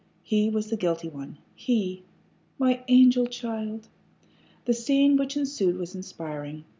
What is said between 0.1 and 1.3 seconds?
He was the guilty